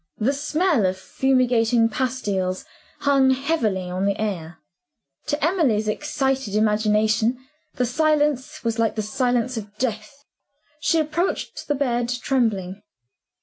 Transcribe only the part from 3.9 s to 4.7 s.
on the air.